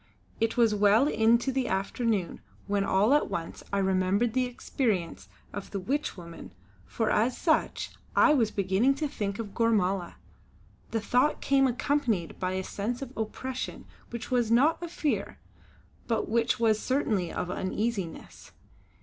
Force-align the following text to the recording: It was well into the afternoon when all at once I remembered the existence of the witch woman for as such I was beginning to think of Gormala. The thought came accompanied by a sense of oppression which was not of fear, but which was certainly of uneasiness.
It 0.39 0.57
was 0.57 0.73
well 0.73 1.07
into 1.07 1.51
the 1.51 1.67
afternoon 1.67 2.41
when 2.65 2.83
all 2.83 3.13
at 3.13 3.29
once 3.29 3.61
I 3.71 3.77
remembered 3.77 4.33
the 4.33 4.47
existence 4.47 5.29
of 5.53 5.69
the 5.69 5.79
witch 5.79 6.17
woman 6.17 6.53
for 6.87 7.11
as 7.11 7.37
such 7.37 7.91
I 8.15 8.33
was 8.33 8.49
beginning 8.49 8.95
to 8.95 9.07
think 9.07 9.37
of 9.37 9.53
Gormala. 9.53 10.15
The 10.89 11.01
thought 11.01 11.39
came 11.39 11.67
accompanied 11.67 12.39
by 12.39 12.53
a 12.53 12.63
sense 12.63 13.03
of 13.03 13.15
oppression 13.15 13.85
which 14.09 14.31
was 14.31 14.49
not 14.49 14.81
of 14.81 14.89
fear, 14.91 15.37
but 16.07 16.27
which 16.27 16.59
was 16.59 16.79
certainly 16.79 17.31
of 17.31 17.51
uneasiness. 17.51 18.53